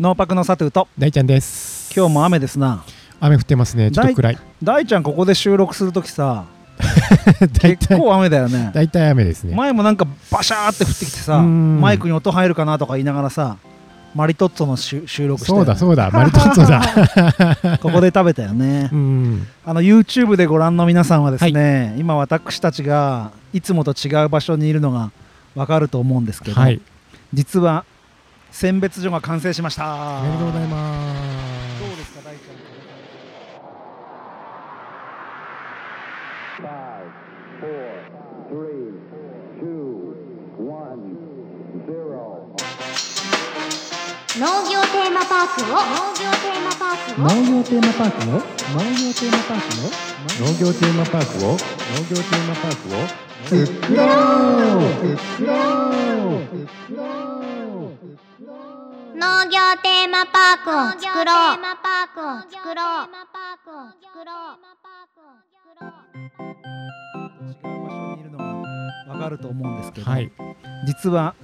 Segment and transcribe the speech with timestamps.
[0.00, 0.88] ノーパクのサトゥーと。
[0.98, 1.92] 大ちゃんです。
[1.94, 2.82] 今日も雨ですな。
[3.20, 3.90] 雨降ってますね。
[3.90, 4.38] ちょっと暗い。
[4.62, 6.46] 大ちゃんここで収録するときさ
[7.60, 8.70] 結構雨だよね。
[8.72, 9.54] 大体雨ですね。
[9.54, 11.82] 前もなんかバシャーって降ってきてさうん。
[11.82, 13.58] マイクに音入るかなとか言いながらさ
[14.14, 15.50] マリトッツォの収収録して。
[15.50, 16.10] そうだそうだ。
[16.10, 17.76] マリトッツォだ。
[17.76, 18.88] ここで食べたよね。
[18.90, 19.46] うん。
[19.66, 25.10] あの YouTube でご覧の皆さんはですね、今私たちがいつもと違う場所にいるのが
[25.54, 26.80] わかると思うんですけど、はい。
[27.34, 27.84] 実は
[28.50, 30.22] 選別所が完成しました。
[30.22, 31.08] ありがとうございま
[31.76, 32.70] すどうですか大ちゃん
[44.38, 49.90] 農業テーマパークを農業テーマパークを農業テーマパークを農業テーマパークを
[50.30, 53.08] 農業テーマパークを農業テーマパークを
[53.44, 54.04] 作ろ
[54.84, 55.54] う作ろ
[57.46, 57.49] う
[59.20, 61.24] 農業テーマパークを作ろう。
[61.26, 63.04] テーマパークを作ろう。
[67.44, 68.44] 違う場所にいるのが
[69.12, 70.32] わかると思うんですけど、はい。
[70.86, 71.34] 実は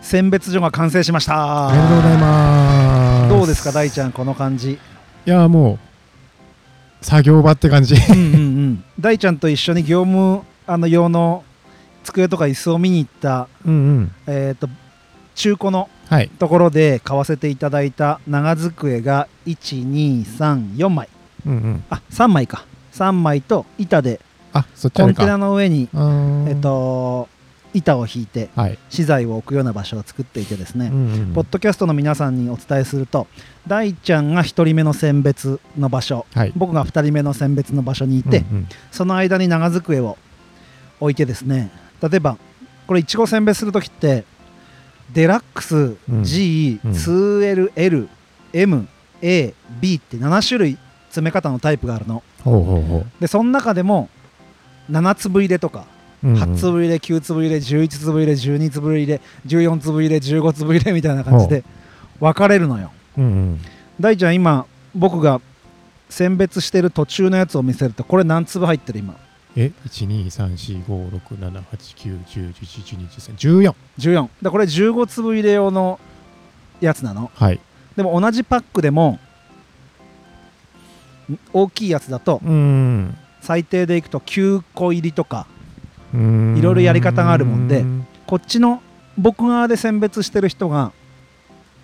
[0.00, 1.68] 選別所が完成しました。
[1.68, 3.28] ありがとうございます。
[3.28, 4.72] どうですか大ちゃんこの感じ？
[4.72, 4.78] い
[5.26, 5.74] やも
[7.02, 7.96] う作業場って感じ。
[7.96, 8.82] うんうんうん。
[8.98, 11.44] 大ちゃんと一緒に業務あの用の
[12.02, 14.10] 机とか椅子を見に行った、うんうん。
[14.26, 14.70] えー、と
[15.34, 16.28] 中古のはい。
[16.28, 21.08] ところで買わせていただいた長机が1234枚。
[21.46, 21.84] うんうん。
[21.88, 22.66] あ3枚か。
[22.92, 24.20] 3枚と板で
[24.52, 25.88] あそっちコンテナの上に、
[26.48, 27.28] えっと
[27.72, 28.78] 板を引いてはい。
[28.88, 33.28] 資材を置くような場所を作っていてですね、うんうんポッドキャストの皆さんにお伝えすると
[33.68, 36.52] 大ちゃんが1人目の選別の場所はい。
[36.56, 38.68] 僕が2人目の選別の場所にいて、うんうん。
[38.90, 40.18] その間に長机を
[40.98, 41.70] 置いてですね。
[42.02, 42.36] 例えば
[42.88, 44.24] これいちご選別するときって
[45.12, 46.24] デラックス、うん。
[46.24, 46.90] G、うん。
[46.92, 48.08] 2LL、
[48.52, 48.88] M、
[49.22, 52.22] A、B って7種類詰め方のタイプがあるの。
[53.20, 54.08] でその中でも
[54.90, 55.84] 7粒入れとか
[56.22, 56.36] ううん。
[56.36, 61.64] うん8粒入れ9粒入れ11粒入れ12粒入れ14粒入れ15粒入れみたいな感じで
[62.18, 62.92] 分かれるのよ。
[63.18, 63.60] うんうん。
[63.98, 65.40] 大ちゃん今僕が
[66.08, 69.16] 選別してる途中のやつを見せるとこれ何粒入ってる今？
[69.56, 75.98] え一二三四五六七八九十十一十二十三十四14だこれ15粒入れ用の
[76.80, 77.60] やつなのはい
[77.96, 79.18] でも同じパックでも
[81.52, 85.46] 大きいやつだとうん最低でいくと9個入りとか
[86.12, 86.16] い
[86.60, 87.84] ろいろやり方があるもんで
[88.26, 88.82] こっちの
[89.16, 90.92] 僕側で選別してる人が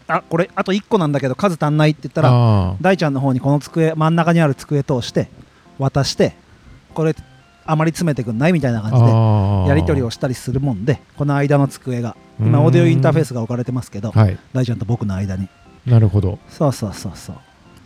[0.09, 5.29] あこれあと1個なんだけど数足んないって言ったら大ちゃんの方にこの机真ん中にある机通して
[5.79, 6.35] 渡して
[6.95, 7.15] これ
[7.67, 14.39] あまり詰めてくんないみたいな感じででやり取りをしたりするもんでこの間の机が今オーディオインターフェースが置かれてますけどはい。
[14.53, 15.49] 大ちゃんと僕の間に。
[15.87, 16.39] なるほど。
[16.49, 17.37] そうそうそうそう。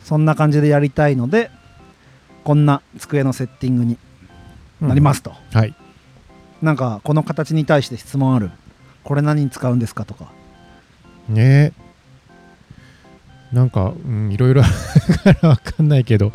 [0.05, 1.51] そんな感じでやりたいので
[2.45, 3.99] こんな机のセッティングに
[4.81, 5.75] なりますと、はい。
[6.63, 8.51] なんかこの形に対して質問ある。
[9.05, 10.27] これ何に使うんですかとか。
[11.29, 11.73] ね。
[11.77, 11.91] え
[13.53, 14.63] なんか、うん、いろいろ
[15.25, 16.33] あるかんないけど。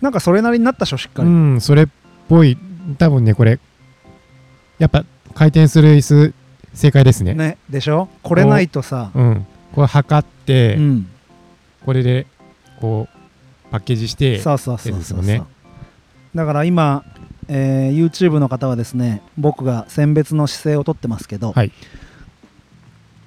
[0.00, 1.88] なんかそれなりになったでしょしっかうり、んそれっ
[2.28, 2.56] ぽい
[2.98, 3.58] 多分ねこれ
[4.78, 6.34] やっぱ回転する椅子
[6.74, 7.34] 正解ですね。
[7.34, 8.08] ねでしょ？
[8.22, 9.46] これないとさうん。
[9.74, 11.06] これ測って、うん。
[11.84, 12.26] これで
[12.80, 15.42] こうパッケージしてそうそうそうそうね。
[16.34, 17.04] だから今、
[17.48, 21.72] えー YouTube の方はですね僕が選別の姿勢をとってますけど、はい。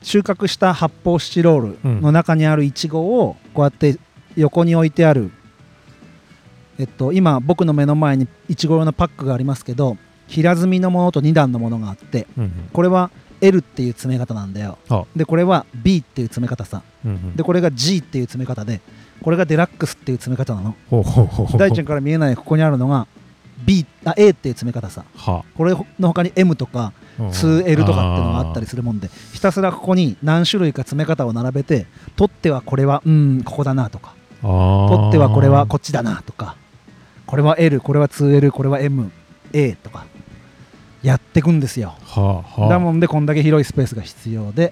[0.01, 3.97] 収穫した発泡スチロールの中にあるイチゴをこうやって
[4.35, 5.31] 横に置いてある、
[6.79, 9.97] えっと、今僕の目の前にイチゴ用のパックがありますけど
[10.27, 13.11] 平積みのものと2段のものがあってうんこれは
[13.41, 14.77] L っていう詰め方なんだよ。
[14.87, 16.81] はでこれは B っていう詰め方さ。
[17.05, 17.35] うんうん。
[17.35, 18.79] でこれが G っていう詰め方で
[19.21, 20.75] これがデラックスっていう詰め方なの。
[20.89, 21.57] ほうほうほうほう。
[21.57, 23.05] 大ちゃんから見えないここにあるのが
[23.65, 25.03] B あ A っていう詰め方さ。
[25.17, 31.85] はこれの他に M とかうん 2L とかっていうのがあったりするもんでひたすらここに何種類か詰め方を並べて
[32.15, 36.55] 取ってはこれはうんここだなとか取ってはこれはこっちだなとか
[37.33, 40.05] これは L これは 2L これは MA とか
[41.01, 41.95] やってくんですよ。
[42.03, 42.69] はあはあ。
[42.69, 44.71] だもんでこんだけ広いスペースが必要で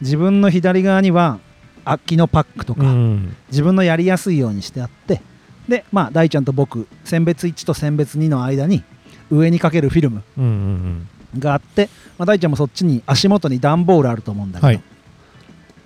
[0.00, 1.38] 自分の左側には
[1.84, 3.36] 空きのパックとか、うん。
[3.48, 5.22] 自分のやりやすいようにしてあって
[5.68, 8.82] でまあ大ちゃんと僕選別1と選別2の間に
[9.30, 11.08] 上にかけるフィルムうんうん。
[11.38, 11.88] があって、
[12.18, 14.82] まあ、大ちゃんもそっちに足元に段ボールあると思うんだけど、はい。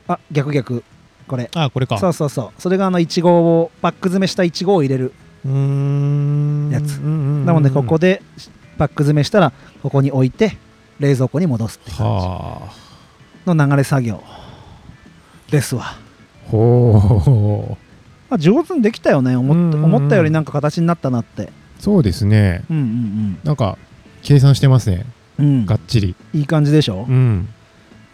[0.08, 0.82] あ逆逆。
[1.26, 1.50] これ。
[1.54, 1.98] あこれか。
[1.98, 2.62] そうそうそう。
[2.62, 5.12] それがあのいちごをパック詰めしたいちごを入れる
[5.44, 6.98] やつ。
[6.98, 8.22] うんうんうんなのでここで
[8.76, 9.52] パック詰めしたら
[9.82, 10.56] ここに置いて
[11.00, 12.68] 冷蔵庫に戻すって感は
[13.46, 14.22] じの流れ作業。
[15.50, 15.82] ですわ。
[15.84, 15.98] あ
[16.50, 17.76] ほう。
[18.28, 19.34] まあ、上手にできたよね。
[19.36, 21.50] 思ったよりなんか形になったなって。
[21.78, 22.64] そうですね。
[22.70, 23.78] うんうんなんか
[24.22, 25.06] 計算してますね。
[25.38, 25.46] うん。
[25.46, 26.14] うんがっちり。
[26.34, 27.48] いい感じでしょ、うん。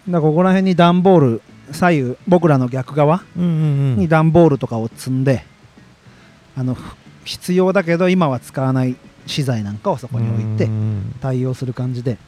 [0.08, 1.42] だここら辺に段ボール
[1.72, 5.44] 左右僕らの逆側うんうんに段ボールとかを積んで
[6.56, 6.82] あのふ
[7.24, 11.14] 必要だけど今は使わない資材なんかをそこに置いてうん。
[11.20, 12.18] 対応する感じで。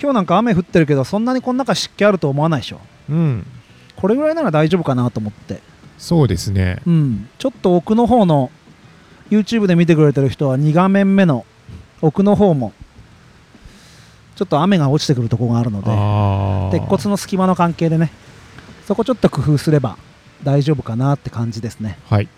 [0.00, 2.80] 今日なんか雨降ってるけどそんなにこの中湿気あると思わないでしょ？
[3.08, 3.46] うん。
[3.96, 5.60] これぐらいなら大丈夫かなと思って。
[5.98, 6.82] そうですね。
[6.86, 7.28] うん。
[7.38, 8.50] ちょっと奥の方の
[9.30, 11.46] YouTube で見てくれてる人は2画面目の
[12.02, 12.72] 奥の方も
[14.36, 18.10] ちょっと雨が落ちてくるところがあるので鉄骨の隙間の関係でね
[18.84, 19.96] そこちょっと工夫すれば
[20.42, 21.98] 大丈夫かなって感じですね。
[22.06, 22.28] はい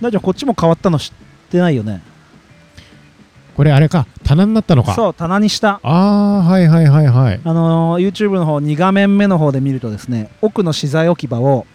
[0.00, 2.02] 大丈夫こっちも変わったの知ってないよね。
[3.56, 4.94] これあれか棚になったのか。
[4.94, 5.80] そう棚にした。
[5.82, 7.40] ああはいはいはいはい。
[7.42, 11.66] あのー YouTube の方2画面目の方で見るとですね奥の資材置き場を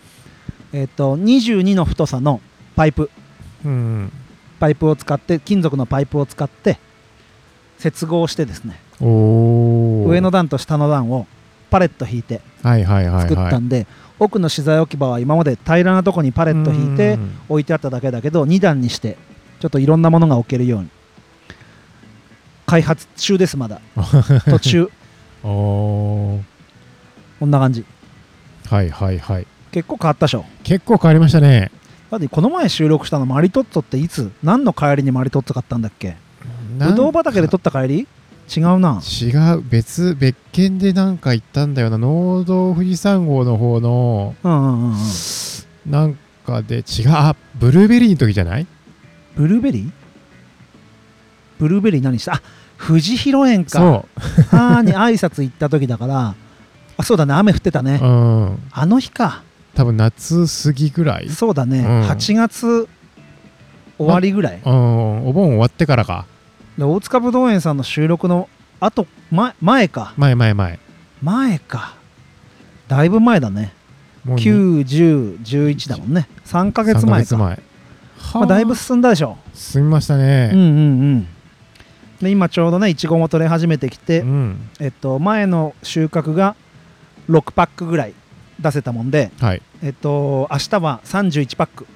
[0.73, 2.39] えっ、と22の太さの
[2.75, 3.09] パイプ。
[3.65, 4.11] うん。
[4.59, 6.77] パイプを使って金属のパイプを使って
[7.79, 8.79] 接合してですね。
[8.99, 11.25] 上の段と下の段を
[11.71, 12.41] パレット引いて
[13.21, 13.87] 作ったんで、
[14.19, 17.31] 奥の資材置き場は今まで平らなとこにパレット引いてうん。
[17.49, 19.17] 置いてあっただけだけど2段にして
[19.59, 20.89] ちょっといろんなものが置けるように。
[22.67, 23.81] 開発中ですまだ。
[24.49, 24.89] 途中。
[25.41, 26.39] こ
[27.45, 27.83] んな感じ。
[28.69, 29.47] はいはいはい。
[29.71, 30.45] 結構変わったでしょ。
[30.63, 31.71] 結構変わりましたね。
[32.11, 34.31] だってこの前収録したのマリトッツォっていつ？
[34.43, 36.15] 何の帰りにマリトッツォ買ったんだっけ？
[36.77, 38.07] ぶどう畑で取った帰り？
[38.55, 39.01] 違うな。
[39.01, 41.97] 違う別別件でなんか行ったんだよな。
[41.97, 44.97] 農道富士山号の方のうんうんうんうん。
[45.85, 48.67] なんかで違うあブルーベリーの時じゃない？
[49.35, 49.91] ブルーベリー？
[51.59, 52.33] ブルーベリー何した？
[52.33, 52.41] あ
[52.77, 53.79] 富士広園か。
[53.79, 54.05] そ
[54.51, 56.35] あーに挨拶行った時だから。
[56.97, 57.99] あそうだね雨降ってたね。
[58.01, 58.07] うう
[58.45, 58.59] ん。
[58.71, 59.43] あの日か。
[59.73, 61.29] 多分夏過ぎぐらい？
[61.29, 62.01] そうだね、うん。
[62.09, 62.89] 8月
[63.97, 65.27] 終わりぐらい、うん。
[65.27, 66.25] お盆終わってからか
[66.77, 70.13] で大塚ぶどう園さんの収録のあと前前か。
[70.17, 70.79] 前前前。
[71.21, 71.95] 前か。
[72.87, 73.73] だいぶ前だね。
[74.25, 76.27] もう91011だもんね。
[76.45, 77.59] 3ヶ月3ヶ前か月前。
[78.33, 79.37] まあ、だいぶ進んだでしょ。
[79.53, 80.63] 進みましたうんねうんう
[81.17, 81.27] ん。
[82.21, 84.69] で今ちょうどねいちごも取れ始めてきて、うん。
[84.79, 86.55] えっと、前の収穫が
[87.29, 88.13] 6パックぐらい
[88.59, 89.61] 出せたもんで、はい。
[89.83, 91.87] えっと、明日は31パック。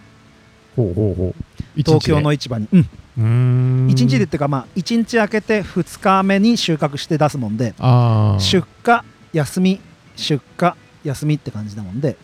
[0.76, 1.44] ほうほうほう。
[1.76, 2.00] 一日で。
[2.00, 9.00] 東京の市場に、うん1日でっていうか、まあ、1日空けて2日目に収穫して出すもんでああ出荷
[9.32, 9.80] 休み
[10.16, 10.74] 出荷
[11.04, 12.18] 休みって感じだもんで。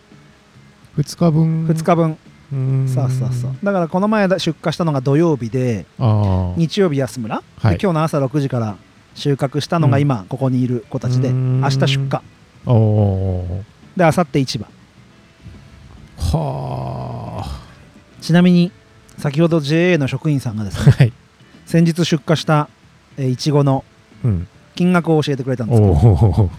[0.98, 1.68] 2日分。
[1.68, 2.18] 2日分。
[2.52, 2.88] うーん。
[2.88, 3.56] そうそうそう。
[3.64, 7.42] だからこの前だ出荷したのが土曜日でああ日曜日安村、は
[7.72, 7.78] い。
[7.78, 8.76] で今日の朝6時から
[9.14, 11.62] 収穫したのが今ここにいる子たちで、うーん。
[11.62, 12.10] 明日出荷。
[12.10, 14.66] で明後日市場。
[16.18, 17.60] は
[18.22, 18.72] ちなみに
[19.22, 21.14] 先ほど JA の職員さんがですあねはい。
[21.66, 22.70] 先日出荷した
[23.18, 23.84] えーいちごの
[24.24, 24.48] うん。
[24.76, 26.14] 金額を教えてくれたんでおすけど
[26.44, 26.50] お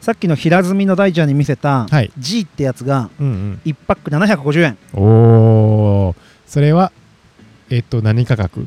[0.00, 2.10] さっきの平積みの大ちゃんに見せたはい。
[2.18, 6.92] G ってやつがうん1パック750円うんおおそれは
[7.70, 8.66] えっと何価格？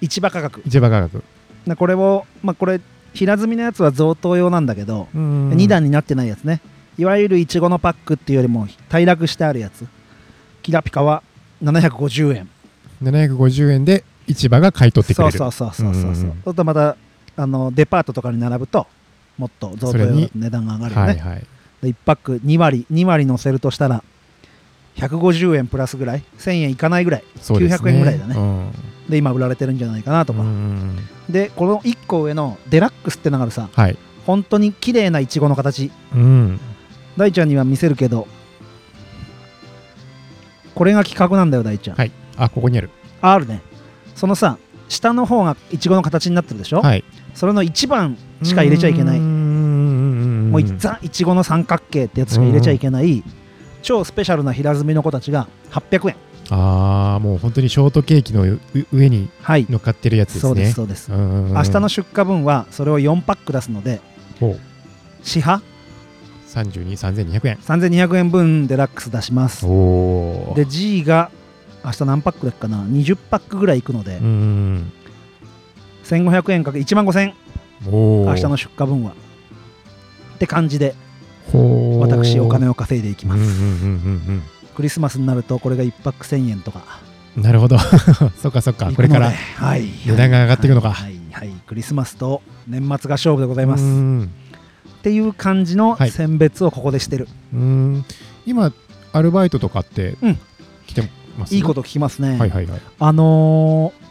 [0.00, 0.62] 市場価格。
[0.66, 1.24] 市場価格。
[1.66, 2.80] でこれをまあこれ
[3.12, 6.60] 平積みのやつは贈答用なんだけど、うん2段になってないやつね。
[6.96, 9.86] いわゆるいちごのパックっていうよりも平らくしてあるやつ。
[10.62, 11.22] キラピカは
[11.62, 12.48] 750円
[13.02, 15.38] 750円で市場が買い取ってくれる。
[15.38, 16.30] そうそうそうそうそうそう。
[16.30, 16.96] するとまた
[17.36, 18.86] あのデパートとかに並ぶと
[19.36, 21.46] もっと贈答用だと値段が上がるよね、はいはい。
[21.82, 24.02] で1パック2割2割乗せるとしたら
[24.96, 27.22] 150円プラスぐらい？1000円いかないぐらい？
[27.22, 27.28] ね。
[27.40, 28.34] 900円ぐらいだね。
[28.36, 28.72] うん。
[29.08, 30.96] で今売られてるんじゃないかなとか、うん
[31.30, 33.68] でこの1個上のデラックスってのがあるさ。
[33.72, 33.96] はい。
[34.26, 35.90] 本当に綺麗ないちごの形。
[36.14, 36.60] うん。
[37.16, 38.28] 大ちゃんには見せるけど
[40.74, 42.90] これが企画なんだよ大ちゃん、はいあここにある。
[43.20, 43.60] あるね。
[44.14, 44.56] そのさ
[44.88, 47.04] 下の方がいちごの形になってるでしょ、はい。
[47.34, 49.20] それの1番しか入れちゃいけない。
[49.20, 53.22] ももうザいちごの三角形ってやつしか入れちゃいけない、
[53.82, 56.16] 超スペシャルな平積みの子たちが800円。
[56.50, 58.58] ああもう本当にショートケーキのう
[58.90, 59.66] 上にはい。
[59.68, 60.48] 乗っかってるやつですね。
[60.48, 64.00] そうですそうです、明明日の出荷分はそれを4パック出すので
[65.22, 65.60] 市販
[66.48, 67.56] 323200円。
[67.56, 69.66] 3200円分デラックス出します。
[70.56, 71.30] で G が
[71.84, 74.92] 明日何パックだっけかな？20パックぐらいいくので、うん。
[76.04, 77.34] 1500円かけ1万5000円。
[77.84, 79.12] 明日の出荷分は。
[79.12, 80.94] って感じで
[81.52, 83.42] 私お金を稼いでいきます、
[84.76, 86.82] クリスマスになるとこれが1パック1000円とか。
[87.02, 87.08] うん
[87.42, 87.78] なるほど。
[88.42, 88.90] そっかそっか。
[88.92, 89.84] これからはい。
[90.04, 90.92] 値段が上がっていくのか。
[90.92, 91.56] はい、はいはい。
[91.66, 93.84] クリスマスと年末が勝負でございます。
[93.84, 94.30] うん。
[94.98, 96.10] っていう感じのはい。
[96.10, 98.04] 選別をここでしてる、うん。
[98.44, 98.72] 今
[99.12, 100.38] アルバイトとかってうん
[101.50, 102.80] いいこと聞きますね、はいはいはい。
[102.98, 104.08] あのー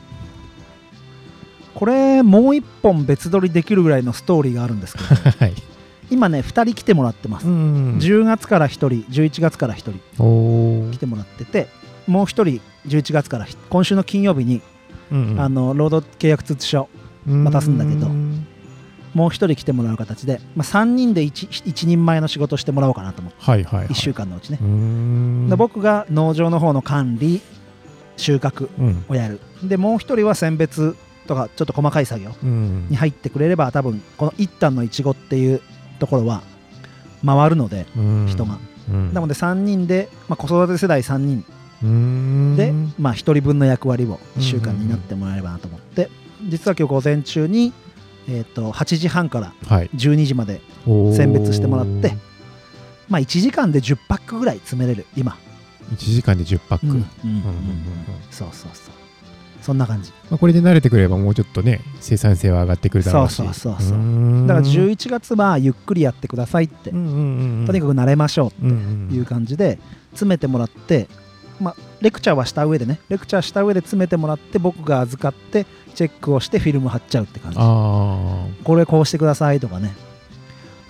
[1.77, 5.05] これもう一本別撮りできるぐらいのストーリーがあるんですけど。
[5.45, 5.53] はい。
[6.09, 7.99] 今ね2人来てもらってます、ん。
[7.99, 10.23] 10月から1人11月から1人。
[10.23, 11.67] お来てもらってて
[12.07, 14.61] もう1人11月から今週の金曜日に、
[15.11, 16.89] うんあの労働契約通知書
[17.27, 18.07] 渡すんだけど。
[18.07, 18.26] うん
[19.17, 24.59] もう1人来てもらう形で、まあ、3人で 1, 1人前の仕事してもらおうかなと思ってはいはい、はい、1週間のうちね。
[25.49, 27.41] で僕が農場の方の管理
[28.15, 29.05] 収穫うん。
[29.09, 29.39] をやる。
[29.63, 30.95] でもう1人は選別
[31.25, 32.87] とかちょっと細かい作業うん。
[32.89, 35.61] に入ってくれれば多分この一旦のいちごっていう
[35.97, 36.43] ところは
[37.25, 38.27] 回るのでうん。
[38.29, 39.13] 人が、うん。
[39.15, 46.11] なので3人で、まあ、子育て世代3人で、まあ、1人分の役割を1週間になってもらえればなと思って
[46.47, 47.73] 実は今日午前中に、
[48.29, 49.89] えー、と8時半からはい。
[49.95, 50.61] 12時まで
[51.15, 52.15] 選別してもらって
[53.09, 55.37] まあ1時間で10パックぐらい詰めれる今、
[55.93, 56.91] 1時間で10パック、うん。
[56.91, 57.43] うんうんうん。
[58.31, 58.93] そうそうそう。
[59.61, 60.11] そんな感じ。
[60.29, 63.35] まあ、これで慣れてくればもうちょっとね生産性は上がってくるだろうし。
[63.35, 64.47] そうそうそうそう。
[64.47, 67.65] だから11月はゆっくりやってくださいって、うんうんうんうん。
[67.65, 69.79] とにかく慣れましょううんうんという感じで
[70.11, 71.07] 詰めてもらって、
[71.59, 77.57] まあ、レクチャーはした上でねレクチャーした上で詰めてもらって僕が預かってチェックをしてフィルム貼っちゃうって感じ。
[77.59, 79.95] あこれこうしてくださいとかね。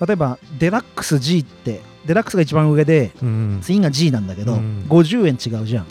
[0.06, 3.60] 例えばデラックス G ってデラックスが一番上であうん。
[3.62, 4.86] 次が G なんだけど、うん。
[4.90, 5.88] 50円違うじゃん。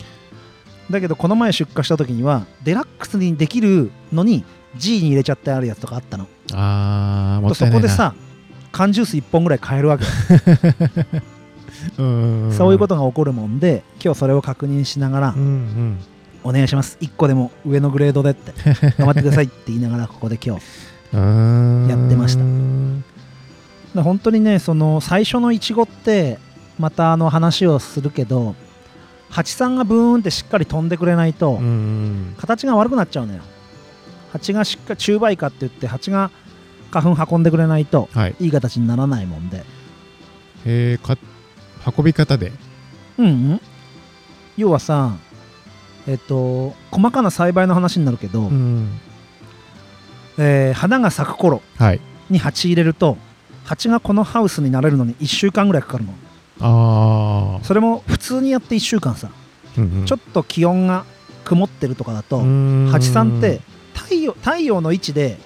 [0.89, 4.45] だけどこの前出荷した時にはデラックスにできるのに
[4.77, 6.27] G に入れちゃってあるやつとかあったの。
[6.53, 8.13] あーもとそこでさ
[8.71, 10.05] 缶ジュース1本ぐらい買えるわけ
[11.95, 15.97] そういうことが起こるもんで今日それを確認しながらうんうん。
[16.43, 16.97] お願いします。
[17.01, 18.53] 1個でも上のグレードでって
[18.97, 20.63] 頑張ってくださいって言いながらここで今日
[21.89, 22.37] やってまし
[23.93, 24.01] た。
[24.01, 26.39] 本当にねその最初のイチゴって
[26.79, 28.55] またあの話をするけど
[29.29, 33.41] 蜂さんがブーンってしっかり飛んでくれないとうん形が悪くなっちゃうのよ。
[34.31, 36.31] 蜂がしっかり中梅花って言って蜂が
[36.91, 38.35] 花粉運んでくれないとはい。
[38.39, 39.63] いい形にならないもんで。
[40.65, 41.17] えー、か
[41.95, 42.51] 運び方で。
[43.17, 43.61] うん、うん、
[44.57, 45.15] 要はさ
[46.07, 48.99] えっと細かな栽培の話になるけど、うん
[50.37, 52.01] えー花が咲く頃はい。
[52.29, 53.17] に蜂入れると
[53.65, 56.13] 蜂がこのハウスになれるのに1週間ぐらいかかるの。
[56.59, 59.29] ああそれも普通にやって1週間さ、
[60.05, 61.05] ちょっっと気温が
[61.43, 62.43] 曇ってるとかだと、と
[62.91, 63.61] 蜂さんって
[63.93, 65.37] 太陽太陽の位置で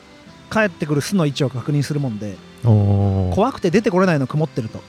[0.52, 3.36] 帰ってくる巣の位置を確認するもんでおー。
[3.36, 4.82] 怖くて出てこれないの曇ってると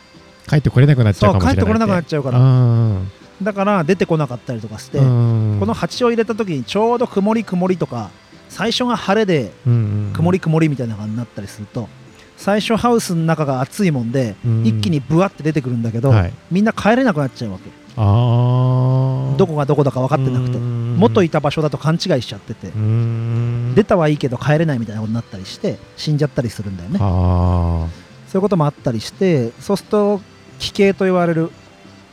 [0.52, 2.38] 帰ってこれなくなっちゃそううかもしれない帰ってこれなくなっちゃうから。
[2.38, 3.00] あ
[3.42, 8.10] だから出てこなかったりとかして、ーこの蜂を入れた時にちょうど曇り曇りとか
[8.48, 11.88] 最初が晴れでうん曇り曇りみたいな感じになったりすると
[12.36, 14.66] 最初ハウスの中が暑いもんで、うん。
[14.66, 16.32] 一気にブワって出てくるんだけど、はい。
[16.50, 17.70] みんな帰れなくなっちゃうわけ。
[17.94, 20.58] どこがどこだか分かってなくて。
[20.58, 22.68] 元いた場所だと勘違いしちゃってて。
[22.68, 23.74] うん。
[23.76, 26.98] 出たはいいけど帰れないみたいなことになったりして死んじゃったりするんだよね。
[27.00, 27.86] あ
[28.26, 30.20] そういうこともあったりしてそうすると
[30.62, 31.50] 奇形と言われる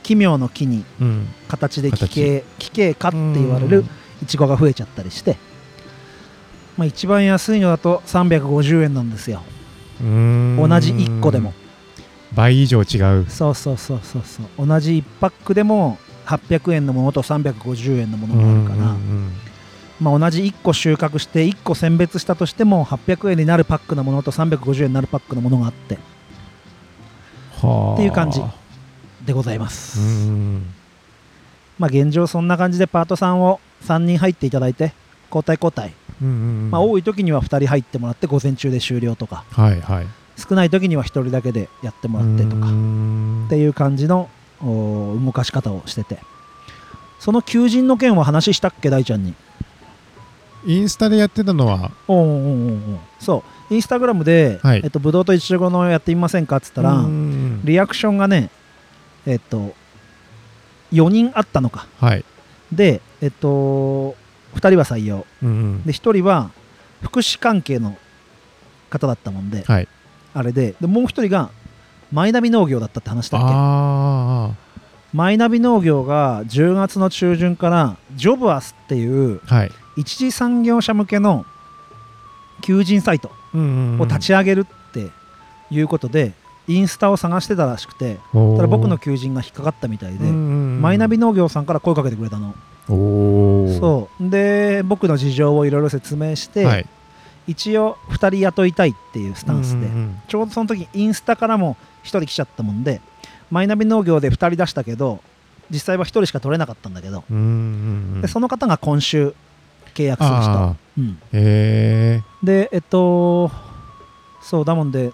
[0.02, 1.28] 奇妙の木にあうん。
[1.48, 3.86] 形で奇形奇形化って言われる
[4.24, 5.38] イチゴが増えちゃったりして、
[6.76, 9.44] まあ、一番安いのだと350円なんですよ。
[10.02, 10.58] うん。
[10.58, 11.54] 同じ1個でも。
[12.34, 13.30] 倍以上違う。
[13.30, 14.68] そうそうそうそうそう。
[14.68, 19.32] 同じ1パックでも800円のものと350円のものがあるから、うん
[20.00, 25.96] まあ、同じ1個収穫して1個選別したとしても800円になるパックのものと350円になるパックのものがあって。
[25.96, 26.19] はあ
[27.94, 28.42] っていう感じ
[29.26, 30.74] でございます、うん。
[31.78, 34.94] まあ現状そんな感じでパートさんを3人入っていただいて
[35.28, 36.32] 交代交代、うんう
[36.68, 39.44] んまあ、多い時には2人入ってもらって午前中で終了とか。
[39.52, 40.08] はいはい。
[40.38, 42.68] 少ない時には1人だけでやってもらってとか。
[42.68, 43.46] うん。
[43.48, 44.30] っていう感じの
[44.62, 46.20] お動かし方をしてて。
[47.20, 49.34] その求人の件は話したっけ大ちゃんに？
[50.66, 51.92] インスタでやってたのは。
[52.08, 52.80] おうおうおう
[53.20, 53.74] そう。
[53.74, 54.82] インスタグラムで、はい。
[54.84, 57.29] えっと、ブドウとイチゴのやってみませんかっつったら、うん
[57.64, 58.50] リアクションがね
[59.26, 59.74] えっと
[60.92, 61.88] 4人あったのか。
[62.00, 62.26] はい。
[62.72, 64.16] でえっと
[64.56, 65.26] 2人は採用。
[65.44, 65.84] うんうん。
[65.84, 66.52] で1人は
[67.02, 67.98] 福祉関係の
[68.90, 69.88] 方だったもんで、はい。
[70.34, 71.50] あれででもう1人が
[72.12, 73.48] マイナビ農業だったって話だっけ。
[73.52, 74.52] あ
[75.14, 79.42] マイナビ農業が10月の中旬からジョブアスっていう
[79.98, 81.46] 一次産業者向けの
[82.62, 85.10] 求人サイトを立ち上げるって
[85.72, 86.34] いうことで、
[86.70, 92.54] インスタを探してたらしくてただ僕の求人が引っかかったみたいで、うんマイナビ農業さんから声かけてくれたの、
[92.88, 94.30] おおそう。
[94.30, 96.86] で僕の事情をいろいろ説明して、はい。
[97.48, 103.02] 一応2人雇いたいっていうスタンスで、うんうんちょうどその時インスタからも1人来ちゃったもんで
[103.50, 105.22] マイナビ農業で2人出したけど
[105.72, 107.46] 実際は1人しか取れなかったんだけど、うんうんう
[108.18, 109.34] んでその方が今週
[109.96, 110.52] 契約する人。
[110.52, 111.20] あ、うん、
[112.44, 113.50] でえっと
[114.44, 115.12] そうだもんで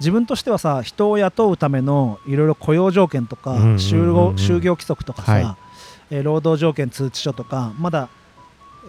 [0.00, 5.42] 自分としてはさ人を雇うためのいろいろ雇用条件とか、就業規則とかさ、はい。
[6.10, 8.08] えー労働条件通知書とかまだ、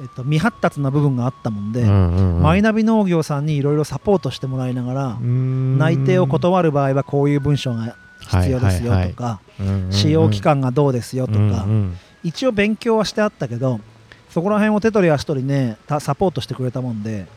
[0.02, 9.40] えっと、未発達な部分があったもんで、マイナビ農業さんにいろいろサポートしてもらいながら、内内定を断る場合はこういう文章が必要ですよとか、
[9.90, 11.98] 使用期間がどうですよとか、うんうん。
[12.24, 13.80] 一応勉強はしてあったけど
[14.32, 17.28] そこら辺を手取り足取りねたサポートしてくれたもんで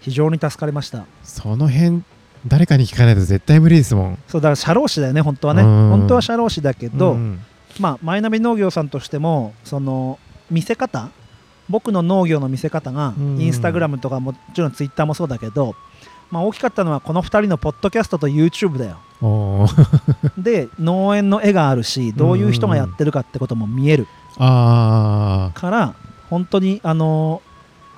[0.00, 1.04] 非常に助かりました。
[1.24, 2.02] その辺
[2.46, 4.18] 誰かに聞かないと絶対無理ですもん。
[4.28, 5.62] そうだから社労士だよね本当はね。
[5.62, 5.90] うん。
[5.90, 7.40] 本当は社労士だけど、うん。
[7.78, 10.18] まあマイナビ農業さんとしてもその
[10.50, 11.10] 見せ方
[11.68, 13.40] 僕の農業の見せ方がうん。
[13.40, 15.74] インスタグラムとかもちろんツイッターもそうだけど、
[16.30, 18.98] まあ、大きかったのはこの2人のポッドキャストと YouTube だよ。
[20.38, 24.06] で農園の絵があるしどういう人がやってるかってことも見える。
[24.38, 25.94] あから
[26.30, 27.42] 本当にあの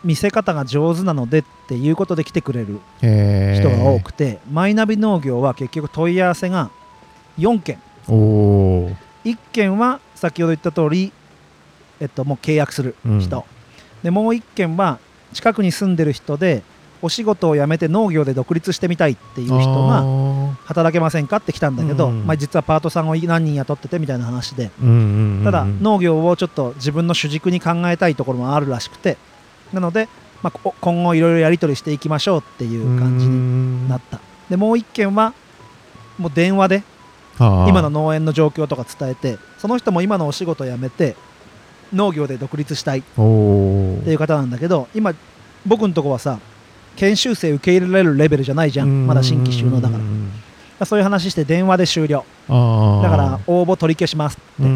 [0.05, 6.71] 見せ方が上手なのでっていうことで来てくれる人が多くて、マイナビ農業は結局問い合わせが
[7.39, 7.81] 4件。
[8.09, 8.91] おお
[9.25, 11.13] 1件は先ほど言った通り、
[12.01, 13.45] えっと、もう契約する人、うん。
[14.03, 14.99] でもう1件は
[15.33, 16.63] 近くに住んでる人で
[17.01, 20.05] お仕事を辞めて農業で独立してみたいっていう人が
[20.65, 23.09] 働けませんかって来たんだけど、うんまあ、実はパートさん。
[23.09, 24.71] を何人雇っててみたいな話で
[25.45, 29.17] ただ農業をちょっと自分の主軸に考えたいところもあるらしくて
[29.73, 30.09] なので、
[30.43, 34.21] まあ、こ今後いろいろやり取りしていきましょうっていう感じになった。
[34.51, 35.35] でもう1件は
[36.19, 36.83] もう電話で
[37.39, 41.17] はあ今の農園の状況とか伝えてその人も今のお仕事を辞めて
[41.93, 45.15] 農業で独立したいっていう方なんだけど今
[45.65, 46.39] 僕のとこはさ
[46.97, 49.07] 研修生受け入れられるレベルじゃないじゃん。
[49.07, 49.99] まだ新規収納だか
[50.79, 50.87] ら。
[50.87, 52.25] そういう話して電話で終了。
[52.49, 54.71] らだから応募取り消しますってういう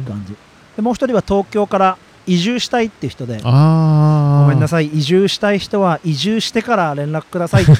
[0.00, 0.36] ん感じ。
[0.76, 7.72] でもう一人は東京から移住したいっていう人でああごめんなさい移住したい人は移住してから連絡くださいって。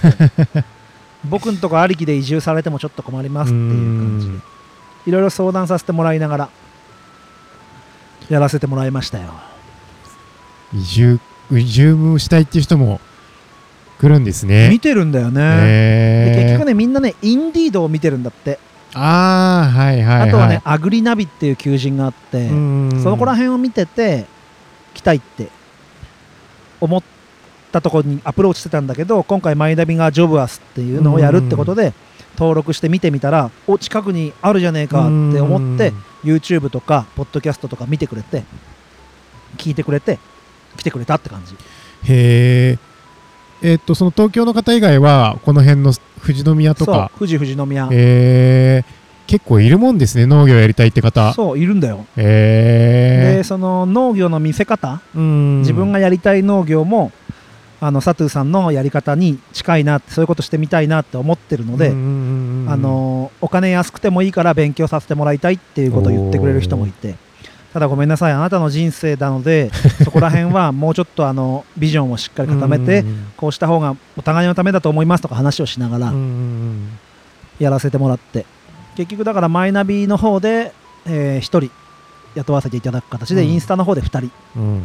[1.25, 4.39] 僕んとこありきで移住されてもちょっと困りますっていう感じで。
[5.07, 6.49] いろいろ相談させてもらいながら
[8.29, 9.33] やらせてもらいましたよ。
[10.75, 13.01] 移住移住したいっていう人も
[13.99, 14.69] 来るんですね。
[14.69, 18.59] 見てるんだよね、結局ねみんなねインディードを見てるんだって、
[18.95, 20.29] ああはいはいはい。
[20.29, 24.27] あとはねアグリナビっていう求人があって、うんそこら辺を見てて
[24.99, 25.49] 来たいって
[26.81, 27.03] 思っ
[27.71, 31.93] たところにアプローチしてたんだけど今回マイナビがジョブアスっていうのをやるってことで
[32.37, 35.93] 登録して見てみたらお近くにあるじゃねえかって思って
[36.25, 38.43] YouTube とかポッドキャストとか見てくれて
[39.57, 40.19] 聞いてくれて
[40.77, 41.55] 来てくれたって感じ。
[42.13, 42.79] へえ
[43.63, 47.11] えっとその東京の方以外はこの辺の富士宮とか。
[47.19, 47.87] 富士富士宮。
[47.87, 48.98] へえ
[49.29, 51.33] 結構いるもんですね農業やりたいって方。
[51.35, 52.07] そういるんだよ。
[52.17, 55.01] へでその農業の見せ方。
[55.15, 57.13] え自自分がやりたい農業も
[57.81, 67.15] あの佐藤さんのやり方に近いなってそういうことしてみたいなって思ってるので、あのお金安くてもいいから勉強させてもらいたいっていうことを言ってくれる人もいて。
[67.71, 69.71] ただごめんなさいあなたの人生なので
[70.03, 73.05] そこら辺はもうちょっとあのビジョンをしっかり固めて
[73.37, 76.15] こうした方がお互いのためだと思いますとか話をしながら
[77.59, 78.47] やらせてもらって
[78.99, 80.73] 結局だからマイナビの方で、
[81.07, 81.71] え1人
[82.35, 83.49] 雇わせていただく形で、うん。
[83.49, 84.83] インスタの方で2人うん。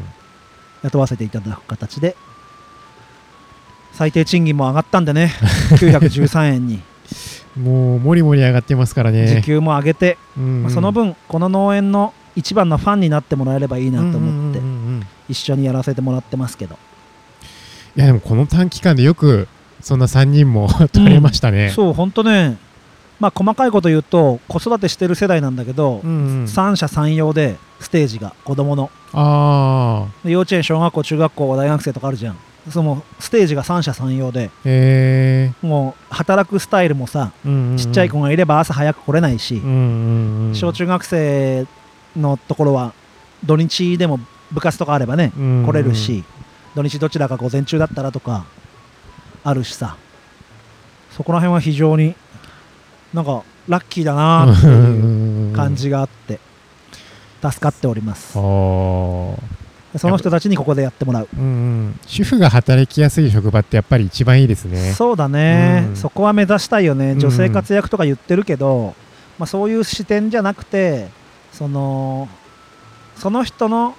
[0.83, 2.15] 雇わせていただく形で
[3.91, 5.33] 最低賃金も上がったんでね
[5.81, 6.79] 913円に。
[7.59, 9.25] もうもりもり上がってますからね。
[9.27, 15.07] 時給も上げて、うんまあその分この農園の一番のファンになってもらえればいいなと思ってうんうんうんうん。
[15.27, 16.77] 一緒にやらせてもらってますけど、
[17.95, 19.47] いやでもこの短期間でよく
[19.81, 22.57] そんな3人も 取れましたね、そう本当ね
[23.23, 26.47] まあ細かいこと言うと子育てしてる世代なんだけど、うんうん。
[26.49, 28.91] 三者三様でステージが子供の。
[29.13, 32.37] あ幼稚園小学校中学校大学生とかあるじゃん。
[32.69, 34.51] そのステージが三者三様で。
[35.61, 37.31] もう働くスタイルもさ
[37.77, 41.65] ちっちゃい子ががいれば朝早く来れないし、うんうんうん小中学生
[42.17, 42.93] のところは
[43.45, 44.19] 土日でも
[44.51, 45.63] 部活とかあればね、うん。
[45.65, 46.25] 来れるし
[46.75, 48.43] 土日どちらか午前中だったらとか
[49.45, 49.95] あるしさ。
[51.15, 52.15] そこら辺は非常に
[53.13, 56.39] なんかラッキーだな っていう感じがあって
[57.41, 58.33] 助かっております。
[58.33, 61.27] その人たちにここでやってもらう。
[61.37, 61.99] うんうん。
[62.07, 64.93] 主婦が働きやすい職場ってやっぱり一番いいですね。
[64.93, 65.95] そうだね、うん。
[65.95, 67.11] そこは目指したいよね。
[67.11, 67.19] うん。
[67.19, 68.95] 女性活躍とか言ってるけど、
[69.37, 71.09] まあ、そういう視点じゃなくて
[71.51, 72.27] その
[73.15, 73.95] その人の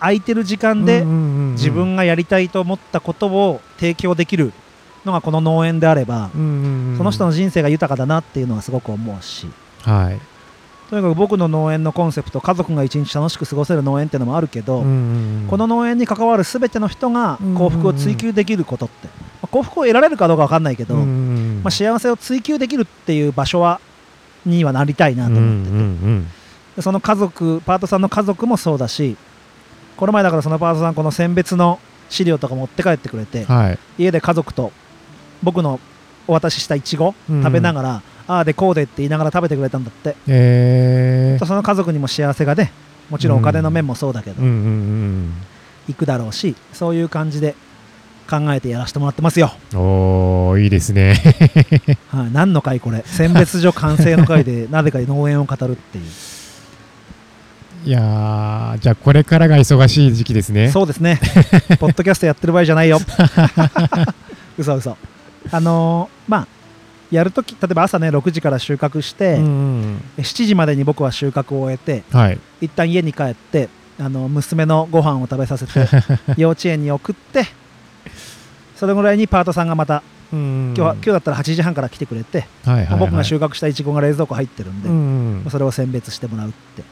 [0.00, 4.52] 空いてる時間で自分がやりたいと思ったことを提供できる
[5.04, 9.46] のがこの農園であれば、その人のの人生が豊かだなっていうのはすごく思うし。
[9.82, 10.20] はい。
[10.90, 19.12] とにかく僕の農園のコンセプト家族が一日楽しく過ごせる農園っていうのもあるけど、この農園に関わる全ての人がうん幸福を追求できることって、ま
[19.42, 23.80] あ幸福を得られるかどうか分かんないけど、まあ、幸せを追求できるっていう場所は
[24.46, 26.32] にはなりたいなとうん思って
[26.74, 29.16] て、うその家族パートさんの家族もそうだし
[29.96, 33.78] この前だからそのパートさんこの選別の資料とか持って帰ってくれて、うんはい。
[33.98, 34.72] 家で家族と
[35.44, 35.78] 僕の
[36.26, 37.42] お渡ししたいちごうん。
[37.42, 41.44] 食べながら、ああでこうでって言いながら食べてくれたんだって、えー。
[41.44, 42.72] その家族にも幸せがね
[43.10, 44.58] もちろんお金の面もそうだけど、うんうんう
[45.28, 45.32] ん
[45.86, 47.54] いくだろうしそういう感じで
[48.26, 51.20] 考えてやらせてもらってますよ、おーいいですね。
[52.08, 53.02] はい、何の回これ？
[53.04, 56.04] 選別所完成の回で なぜか農園を語るっていう。
[57.84, 60.70] いやーじゃあこれからが忙しい時期ですね。
[60.70, 61.20] そうですね。
[61.78, 62.98] ポッドキャストやってる場合じゃないよ。
[64.56, 64.96] 嘘嘘
[65.50, 66.46] あのーまあ
[67.10, 72.38] やるとき例えば朝ね6時から収穫して、うんうん7時までに僕は収穫を終えてうんはい。
[72.60, 73.68] 一旦家に帰って
[74.00, 75.86] あの娘のご飯を食べさせて
[76.36, 77.46] 幼稚園に送って
[78.74, 80.02] それぐらいにパートさんがまた
[80.32, 82.98] 今今日は今日だったら8時半から来てくれて、はいはいはい。
[82.98, 84.94] 僕が収穫したイチゴが冷蔵庫入ってるんで、うん
[85.44, 86.82] うんそれを選別してもらうって。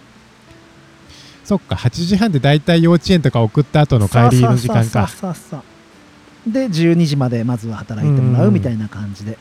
[1.44, 5.08] そっか8時半でだいたい幼稚園とか送った後の帰りの時間か。
[5.08, 5.62] そうそうそうそう
[6.46, 8.54] で12時までまずは働いてもらううん。
[8.54, 9.38] みたいな感じで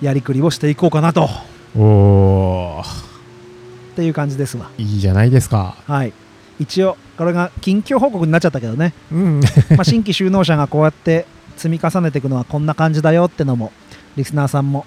[0.00, 1.28] やりくりをしていこうかなと。
[1.76, 2.82] おー。
[2.82, 4.70] っていう感じですわ。
[4.78, 5.76] いいじゃないですか。
[5.86, 6.12] はい。
[6.58, 8.94] 一応これが近況報告になっちゃったけどね。
[9.10, 9.40] うん。
[9.76, 13.72] まあ新規就農者がこうやって積み重ねていくのはこんな感じだよってのも
[14.16, 14.86] リスナーさんも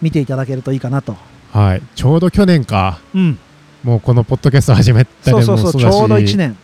[0.00, 1.16] 見ていただけるといいかなと。
[1.52, 1.82] はい。
[1.94, 2.98] ちょうど去年か。
[3.14, 3.38] うん。
[3.82, 5.90] もうこのポッドキャスト始めたそうのもそうそうちそう。
[5.90, 6.56] だしょうど1年。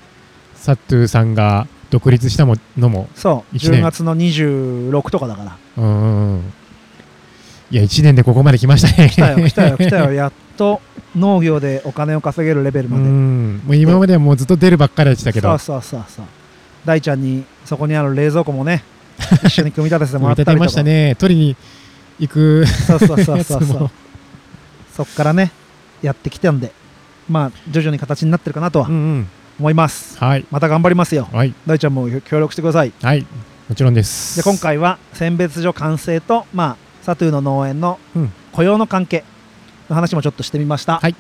[0.55, 3.57] サットゥーさんが独立したものもそう。
[3.57, 3.81] 一年。
[3.81, 5.57] 10月の26とかだから。
[5.79, 6.53] うんうんうん。
[7.71, 9.09] いや1年でここまで来ましたね。
[9.09, 10.13] 来たよ来たよ来たよ。
[10.15, 10.81] やっと
[11.17, 13.05] 農業でお金を稼げるレベルうまで。
[13.05, 13.59] ん。
[13.59, 15.49] もう今まではもうずっと出るばっかりでしたけど。
[15.59, 16.25] そうそうそうそう。
[16.85, 18.85] 大ちゃんにそこにある冷蔵庫もね
[19.45, 20.55] 一緒に組み立ててもらったりとか。
[20.55, 21.15] 見立てましたね。
[21.17, 21.57] 取りに
[22.21, 23.81] 行くそうそうそうそうそう。
[23.81, 23.91] も。
[24.97, 25.51] そっからね
[26.03, 26.73] やってきたんで。
[27.29, 28.89] まあ徐々に形になってるかなとは。
[28.89, 29.27] うんうん
[29.59, 30.45] 思います、はい。
[30.51, 31.29] また頑張りますよ。
[31.33, 31.55] はい。
[31.67, 32.93] 大ちゃんも協力してください。
[33.03, 33.27] はい。
[33.69, 34.37] もちろんです。
[34.37, 38.33] で今回は選別所完成とまあサトゥーの農園のうん。
[38.53, 39.25] 雇用の関係
[39.89, 41.15] の話もちょっとしてみました、はい。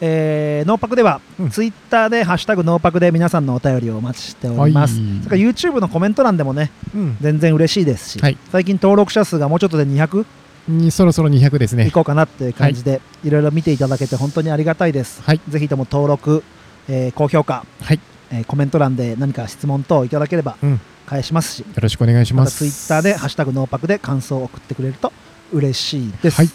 [0.00, 1.50] えーノーパクでは、うん。
[1.50, 5.18] ツイッターで「ハッシュタグノーパク」で皆さんのお便りをお待ちしております、はい。
[5.22, 7.16] それから YouTube のコメント欄でもねうん。
[7.20, 8.36] 全然嬉しいですし、はい。
[8.52, 10.24] 最近登録者数がもうちょっとで200
[10.68, 11.86] にそろそろ200ですね。
[11.86, 15.40] いこうかなっていう感じで、い、ろいろ見ていただけて本当にありがたいです、はい。
[15.48, 16.44] ぜひとも登録、
[16.88, 18.00] えー高評価、はい。
[18.30, 20.80] えーコメント欄で何か質問等いただければうん。
[21.08, 25.10] 返しますし、よろしくお願いしまたますツイッターで「ハッシュタグノーパク」で感想を送ってくれると
[25.52, 26.50] 嬉しいです、はい。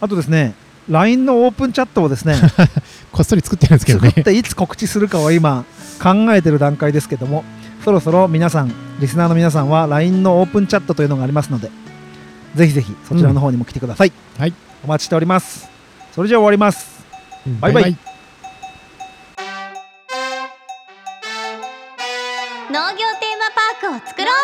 [0.00, 0.54] あとですね
[0.88, 2.36] LINE のオープンチャットをですね
[3.12, 4.08] こっそり作ってるんですけどね。
[4.08, 5.64] 作っていつ告知するかを今
[6.02, 7.44] 考えてる段階ですけども
[7.84, 11.70] そろそろ皆さんリスナーの皆さんは LINE のオープンチャットというのがありますので
[12.54, 14.54] ぜひぜひそちらの方にも来てください、はい。
[14.82, 15.68] お待ちしております。
[16.14, 17.04] それじゃあ終わります。
[17.46, 17.60] うん。
[17.60, 17.84] バイバイ。
[17.84, 18.13] 農業テー
[23.96, 24.30] を作ろ